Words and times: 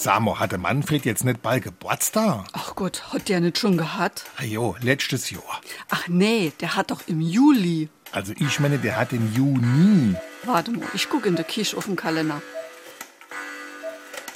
Samo, 0.00 0.38
hatte 0.38 0.56
Manfred 0.56 1.04
jetzt 1.04 1.24
nicht 1.24 1.42
bald 1.42 1.62
Geburtstag? 1.62 2.46
Ach 2.52 2.74
Gott, 2.74 3.12
hat 3.12 3.28
der 3.28 3.40
nicht 3.40 3.58
schon 3.58 3.76
gehabt? 3.76 4.24
Ah 4.38 4.44
jo, 4.44 4.74
letztes 4.80 5.28
Jahr. 5.28 5.60
Ach 5.90 6.08
nee, 6.08 6.52
der 6.58 6.74
hat 6.74 6.90
doch 6.90 7.02
im 7.06 7.20
Juli. 7.20 7.90
Also 8.10 8.32
ich 8.38 8.58
meine, 8.60 8.78
der 8.78 8.96
hat 8.96 9.12
im 9.12 9.30
Juni. 9.34 10.16
Warte 10.44 10.70
mal, 10.70 10.88
ich 10.94 11.10
gucke 11.10 11.28
in 11.28 11.36
der 11.36 11.44
Kisch 11.44 11.74
auf 11.74 11.84
den 11.84 11.96
Kalender. 11.96 12.40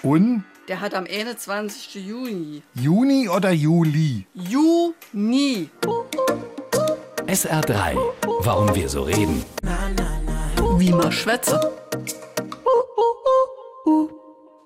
Und? 0.03 0.45
Der 0.69 0.83
hat 0.83 0.93
am 0.93 1.07
21. 1.07 1.95
Juni. 1.95 2.63
Juni 2.75 3.31
oder 3.31 3.51
Juli? 3.51 4.27
Juni. 4.35 5.71
SR3. 7.27 7.97
Warum 8.41 8.75
wir 8.75 8.91
so 8.91 9.05
reden. 9.05 9.43
Wie 10.77 10.91
man 10.91 11.11
schwätze. 11.11 11.73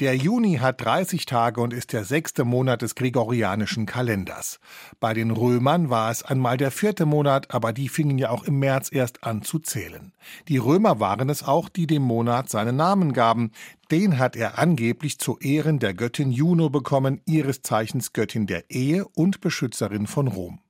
Der 0.00 0.14
Juni 0.14 0.58
hat 0.58 0.80
30 0.84 1.26
Tage 1.26 1.60
und 1.60 1.72
ist 1.72 1.92
der 1.92 2.04
sechste 2.04 2.44
Monat 2.44 2.82
des 2.82 2.94
gregorianischen 2.94 3.84
Kalenders. 3.84 4.60
Bei 5.00 5.12
den 5.12 5.32
Römern 5.32 5.90
war 5.90 6.12
es 6.12 6.22
einmal 6.22 6.56
der 6.56 6.70
vierte 6.70 7.04
Monat, 7.04 7.52
aber 7.52 7.72
die 7.72 7.88
fingen 7.88 8.16
ja 8.16 8.30
auch 8.30 8.44
im 8.44 8.60
März 8.60 8.90
erst 8.92 9.24
an 9.24 9.42
zu 9.42 9.58
zählen. 9.58 10.12
Die 10.46 10.58
Römer 10.58 11.00
waren 11.00 11.28
es 11.30 11.42
auch, 11.42 11.68
die 11.68 11.88
dem 11.88 12.02
Monat 12.02 12.48
seinen 12.48 12.76
Namen 12.76 13.12
gaben. 13.12 13.50
Den 13.90 14.20
hat 14.20 14.36
er 14.36 14.56
angeblich 14.56 15.18
zu 15.18 15.36
Ehren 15.40 15.80
der 15.80 15.94
Göttin 15.94 16.30
Juno 16.30 16.70
bekommen, 16.70 17.20
ihres 17.26 17.62
Zeichens 17.62 18.12
Göttin 18.12 18.46
der 18.46 18.70
Ehe 18.70 19.04
und 19.04 19.40
Beschützerin 19.40 20.06
von 20.06 20.28
Rom. 20.28 20.60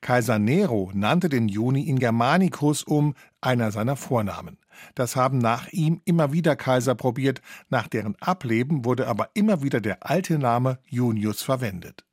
Kaiser 0.00 0.38
Nero 0.38 0.90
nannte 0.94 1.28
den 1.28 1.48
Juni 1.48 1.82
in 1.82 1.98
Germanicus 1.98 2.82
um, 2.82 3.14
einer 3.40 3.70
seiner 3.70 3.96
Vornamen. 3.96 4.58
Das 4.94 5.16
haben 5.16 5.38
nach 5.38 5.68
ihm 5.68 6.00
immer 6.04 6.32
wieder 6.32 6.56
Kaiser 6.56 6.94
probiert, 6.94 7.40
nach 7.68 7.88
deren 7.88 8.16
Ableben 8.20 8.84
wurde 8.84 9.08
aber 9.08 9.30
immer 9.34 9.62
wieder 9.62 9.80
der 9.80 10.06
alte 10.08 10.38
Name 10.38 10.78
Junius 10.86 11.42
verwendet. 11.42 12.04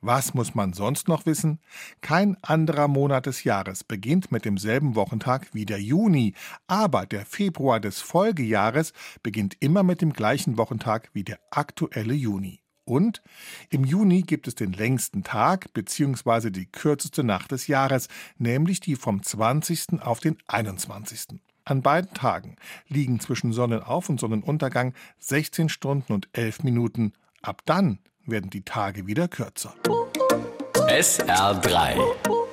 Was 0.00 0.34
muss 0.34 0.54
man 0.54 0.72
sonst 0.72 1.08
noch 1.08 1.26
wissen? 1.26 1.58
Kein 2.00 2.36
anderer 2.42 2.88
Monat 2.88 3.26
des 3.26 3.44
Jahres 3.44 3.84
beginnt 3.84 4.30
mit 4.30 4.44
demselben 4.44 4.94
Wochentag 4.94 5.48
wie 5.52 5.66
der 5.66 5.80
Juni, 5.80 6.34
aber 6.66 7.06
der 7.06 7.26
Februar 7.26 7.80
des 7.80 8.00
Folgejahres 8.00 8.92
beginnt 9.22 9.56
immer 9.60 9.82
mit 9.82 10.00
dem 10.00 10.12
gleichen 10.12 10.58
Wochentag 10.58 11.10
wie 11.12 11.24
der 11.24 11.40
aktuelle 11.50 12.14
Juni. 12.14 12.63
Und 12.84 13.22
im 13.70 13.84
Juni 13.84 14.22
gibt 14.22 14.46
es 14.46 14.54
den 14.54 14.72
längsten 14.72 15.24
Tag 15.24 15.72
bzw. 15.72 16.50
die 16.50 16.66
kürzeste 16.66 17.24
Nacht 17.24 17.52
des 17.52 17.66
Jahres, 17.66 18.08
nämlich 18.38 18.80
die 18.80 18.96
vom 18.96 19.22
20. 19.22 20.02
auf 20.02 20.20
den 20.20 20.36
21. 20.46 21.40
An 21.64 21.80
beiden 21.80 22.12
Tagen 22.12 22.56
liegen 22.88 23.20
zwischen 23.20 23.52
Sonnenauf- 23.52 24.10
und 24.10 24.20
Sonnenuntergang 24.20 24.92
16 25.18 25.70
Stunden 25.70 26.12
und 26.12 26.28
11 26.32 26.62
Minuten. 26.62 27.14
Ab 27.40 27.62
dann 27.64 28.00
werden 28.26 28.50
die 28.50 28.62
Tage 28.62 29.06
wieder 29.06 29.28
kürzer. 29.28 29.74
SR3. 30.88 32.43